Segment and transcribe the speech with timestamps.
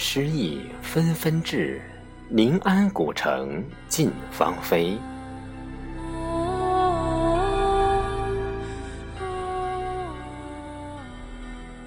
[0.00, 1.82] 诗意纷纷至，
[2.28, 4.96] 宁安古城尽芳菲。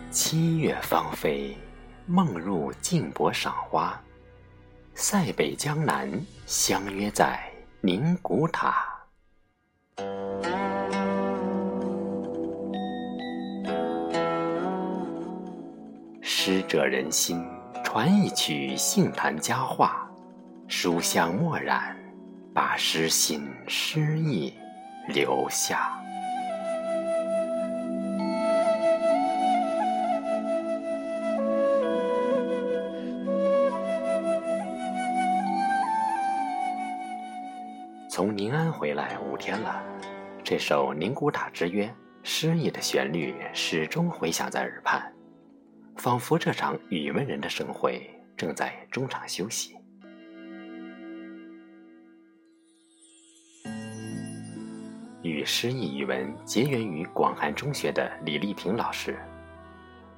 [0.10, 1.58] 七月芳菲，
[2.06, 3.98] 梦入镜泊赏花。
[4.94, 6.12] 塞北江南，
[6.46, 7.42] 相约在
[7.80, 8.86] 宁古塔。
[16.22, 17.42] 诗者人心，
[17.94, 20.10] 传一曲杏坛佳话，
[20.70, 21.94] 书香墨染，
[22.54, 24.54] 把诗心诗意
[25.10, 25.92] 留下。
[38.10, 39.84] 从宁安回来五天了，
[40.42, 41.88] 这首《宁古塔之约》
[42.24, 45.12] 诗意的旋律始终回响在耳畔。
[46.02, 49.78] 仿佛这场语文人的盛会正在中场休息。
[55.22, 59.16] 与诗意语文结缘于广汉中学的李丽萍老师，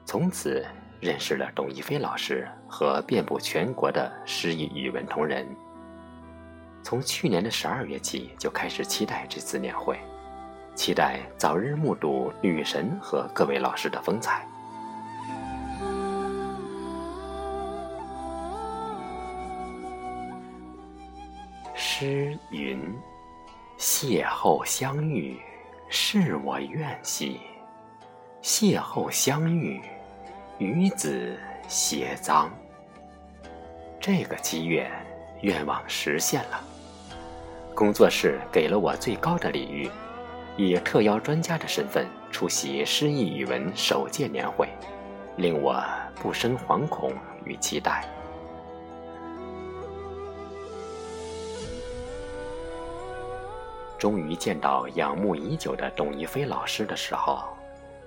[0.05, 0.65] 从此
[1.01, 5.45] 认识了董一飞老师和遍布全国的诗意语文同仁。
[6.81, 9.99] 从去年的十二月起，就开始期待这次年会，
[10.75, 14.47] 期待早日目睹女神和各位老师的风采。
[21.75, 22.79] 诗云
[23.79, 25.39] ：“邂逅相遇，
[25.89, 27.39] 是我愿兮；
[28.43, 29.81] 邂逅相遇，
[30.59, 32.47] 与子偕臧。”
[33.99, 34.91] 这个祈愿，
[35.41, 36.61] 愿望实现了。
[37.73, 39.89] 工作室给了我最高的礼遇，
[40.55, 44.69] 以特邀专家的身份出席诗意语文首届年会，
[45.37, 45.83] 令我
[46.21, 47.11] 不生惶恐
[47.45, 48.05] 与期待。
[54.03, 57.41] 终于见到仰慕已久的董一飞老师的时候，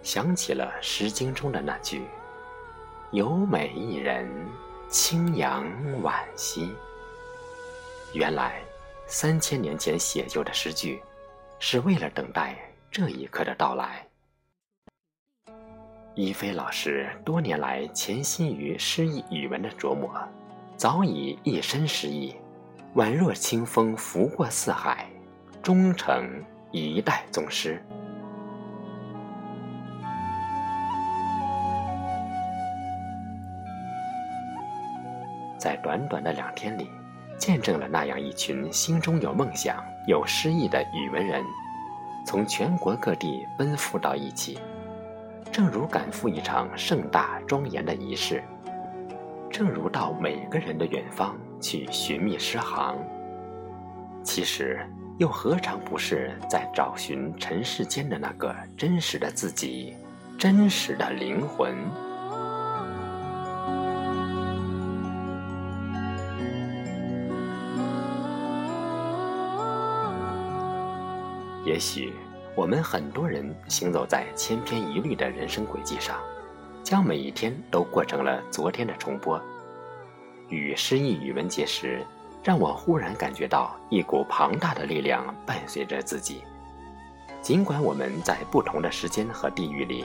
[0.03, 2.03] 想起了《诗经》中的那句
[3.13, 4.29] ：“有美一人，
[4.91, 5.65] 清扬
[6.03, 6.71] 婉兮。”
[8.13, 8.61] 原来，
[9.07, 11.01] 三千年前写就的诗句，
[11.61, 12.59] 是为了等待
[12.91, 14.07] 这一刻的到来。
[16.15, 20.13] 一飞老师多年来潜心于诗意语文的琢磨，
[20.77, 22.37] 早已一身诗意，
[22.97, 25.11] 宛若清风拂过四海。
[25.67, 26.31] 终成
[26.71, 27.83] 一代宗师。
[35.59, 36.89] 在短短的两天里，
[37.37, 41.43] 见证了那样一群心中有梦想、有诗意的语文人，
[42.25, 44.61] 从全国各地奔赴到一起，
[45.51, 48.41] 正如赶赴一场盛大庄严的仪式，
[49.51, 52.97] 正如到每个人的远方去寻觅诗行。
[54.37, 54.79] 其实。
[55.17, 59.97] 又何尝不是在找寻尘世间的那个真实的自己，
[60.37, 61.75] 真实的灵魂？
[71.65, 72.13] 也许
[72.55, 76.15] 我们很多人行走在千篇一律的人生轨迹上，
[76.83, 79.41] 将每一天都过成了昨天的重播。
[80.51, 82.05] 与诗意语文结识。
[82.47, 86.45] 让我忽然感觉到一股庞大的力量伴随着自己。
[87.43, 90.05] 尽管我们在不同的时间和地域里，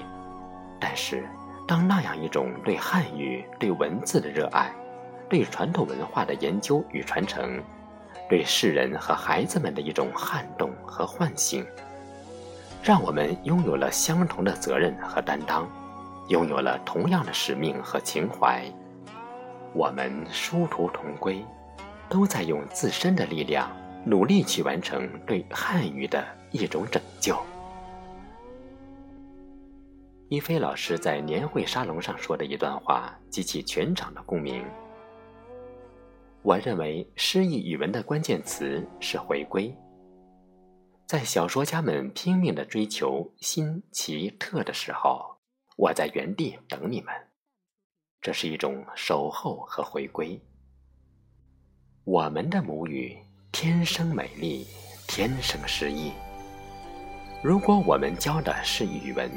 [0.80, 1.24] 但是
[1.68, 4.74] 当那样一种对汉语、对文字的热爱，
[5.30, 7.62] 对传统文化的研究与传承，
[8.28, 11.64] 对世人和孩子们的一种撼动和唤醒，
[12.82, 15.70] 让我们拥有了相同的责任和担当，
[16.30, 18.66] 拥有了同样的使命和情怀，
[19.74, 21.46] 我们殊途同归。
[22.12, 23.72] 都在用自身的力量
[24.06, 27.42] 努力去完成对汉语的一种拯救。
[30.28, 34.62] 一飞老师在年会沙龙上说的一段话激起全场的共鸣。
[36.42, 39.74] 我认为诗意语文的关键词是回归。
[41.06, 45.38] 在小说家们拼命的追求新奇特的时候，
[45.78, 47.14] 我在原地等你们。
[48.22, 50.38] 这是一种守候和回归。
[52.04, 53.16] 我们的母语
[53.52, 54.66] 天生美丽，
[55.08, 56.12] 天生诗意。
[57.44, 59.30] 如果我们教的是语文，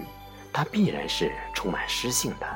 [0.50, 2.46] 它必然是充满诗性的。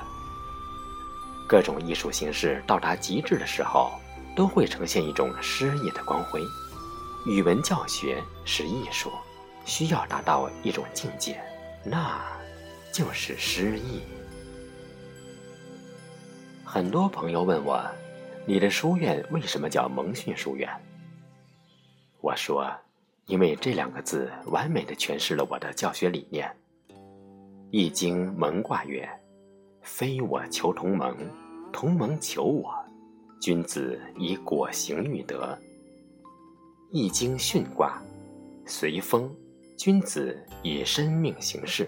[1.47, 3.91] 各种艺术形式到达极致的时候，
[4.35, 6.41] 都会呈现一种诗意的光辉。
[7.27, 9.13] 语文教学是艺术，
[9.67, 11.39] 需要达到一种境界，
[11.85, 12.19] 那
[12.91, 14.01] 就是诗意。
[16.65, 17.87] 很多朋友问我，
[18.49, 20.67] 你的书院为什么叫蒙训书院？
[22.23, 22.67] 我说，
[23.27, 26.51] 因为这两个字完美的诠释了我的教学理念。
[27.71, 29.07] 《易经》蒙卦曰
[29.85, 31.15] ：“非我求同盟，
[31.71, 32.75] 同盟求我。
[33.39, 35.47] 君子以果行育德。”
[36.91, 38.03] 《易经》巽卦
[38.65, 39.31] ：“随风，
[39.77, 41.87] 君子以身命行事。”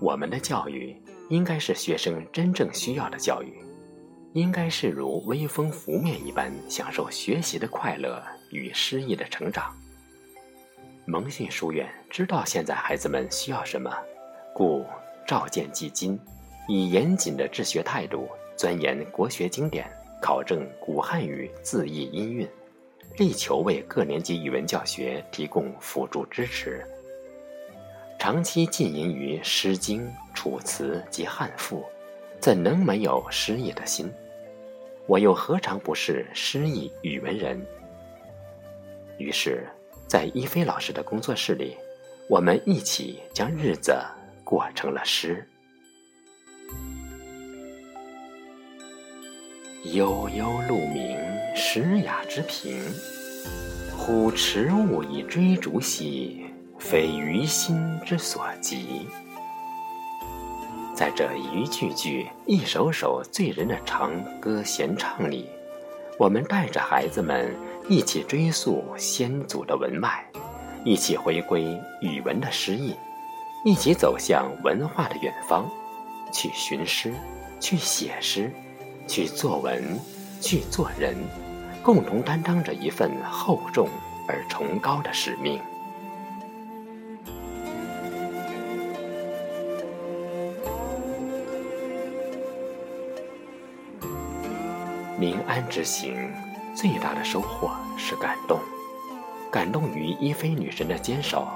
[0.00, 0.96] 我们的教育。
[1.28, 3.62] 应该是学生真正需要的教育，
[4.32, 9.74] 应该是如微风拂面一般，享受学习的快乐与诗意的成长。
[11.04, 13.92] 蒙训书院知道现在孩子们需要什么，
[14.54, 14.86] 故
[15.26, 16.18] 照见基今，
[16.68, 19.90] 以严谨的治学态度，钻研国学经典，
[20.22, 22.48] 考证古汉语字义音韵，
[23.16, 26.86] 力求为各年级语文教学提供辅助支持。
[28.16, 31.84] 长期浸淫于《诗经》《楚辞》及汉赋，
[32.40, 34.10] 怎能没有诗意的心？
[35.06, 37.60] 我又何尝不是诗意语文人？
[39.18, 39.68] 于是，
[40.08, 41.76] 在一飞老师的工作室里，
[42.28, 43.94] 我们一起将日子
[44.42, 45.46] 过成了诗。
[49.92, 51.18] 悠悠鹿鸣，
[51.54, 52.82] 石雅之平。
[53.96, 56.46] 虎驰物以追逐兮。
[56.78, 57.76] 非于心
[58.06, 59.06] 之所及。
[61.00, 65.48] 在这一句句、一首首醉人的长歌闲唱里，
[66.18, 67.56] 我们带着孩子们
[67.88, 70.22] 一起追溯先祖的文脉，
[70.84, 71.62] 一起回归
[72.02, 72.94] 语文的诗意，
[73.64, 75.64] 一起走向文化的远方，
[76.34, 77.14] 去寻诗，
[77.58, 78.52] 去写诗，
[79.08, 79.98] 去作文，
[80.42, 81.16] 去做人，
[81.82, 83.88] 共同担当着一份厚重
[84.28, 85.58] 而崇高的使命。
[95.20, 96.32] 民安之行，
[96.74, 98.58] 最大的收获是感动，
[99.52, 101.46] 感动于一菲女神的坚守，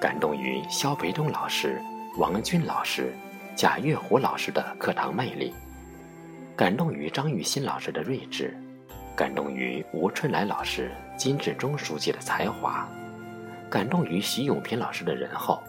[0.00, 1.82] 感动于肖培东老师、
[2.16, 3.12] 王军老师、
[3.56, 5.52] 贾月虎老师的课堂魅力，
[6.54, 8.56] 感动于张玉新老师的睿智，
[9.16, 12.88] 感动于吴春来老师、金志忠书记的才华，
[13.68, 15.60] 感动于徐永平老师的仁厚，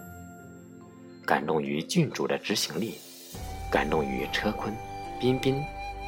[1.26, 3.00] 感动于郡主的执行力，
[3.72, 4.72] 感动于车坤、
[5.20, 5.60] 彬彬、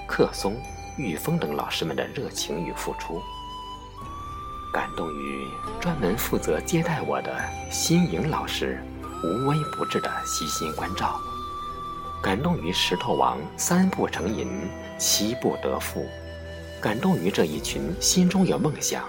[0.08, 0.54] 克松。
[0.98, 3.22] 玉峰等老师们的热情与付出，
[4.74, 5.48] 感动于
[5.80, 7.34] 专门负责接待我的
[7.72, 8.84] 新颖老师
[9.24, 11.20] 无微不至的悉心关照，
[12.22, 14.48] 感动于石头王三步成银
[14.98, 16.06] 七步得富，
[16.82, 19.04] 感动于这一群心中有梦想、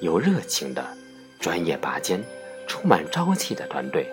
[0.00, 0.84] 有热情的
[1.40, 2.22] 专业拔尖、
[2.66, 4.06] 充满朝气的团队。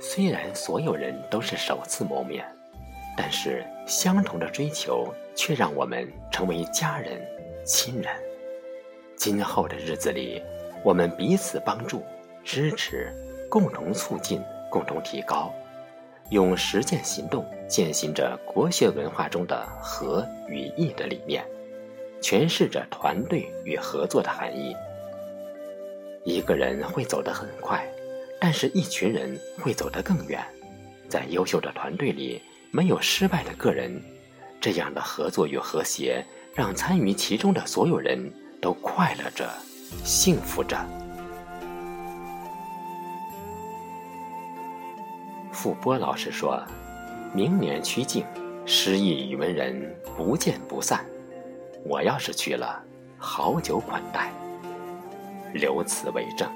[0.00, 2.44] 虽然所有人都是首次谋面。
[3.20, 7.24] 但是，相同的追求却让我们成为家人、
[7.64, 8.12] 亲人。
[9.14, 10.42] 今后的日子里，
[10.82, 12.02] 我们彼此帮助、
[12.44, 13.14] 支持，
[13.48, 15.54] 共同促进、共同提高，
[16.30, 21.44] 用实践行动践行着国学文化中的和与义的理念，
[22.20, 24.74] 诠释着团队与合作的含义。
[26.24, 27.88] 一个人会走得很快，
[28.40, 30.44] 但是一群人会走得更远。
[31.08, 32.42] 在优秀的团队里。
[32.70, 33.98] 没有失败的个人，
[34.60, 36.24] 这样的合作与和谐，
[36.54, 39.48] 让参与其中的所有人都快乐着、
[40.04, 40.76] 幸福着。
[45.52, 46.62] 傅波老师说
[47.34, 48.24] ：“明年曲靖，
[48.66, 51.04] 诗意语文人不见不散。
[51.84, 52.82] 我要是去了，
[53.16, 54.32] 好酒款待，
[55.52, 56.48] 留此为证。”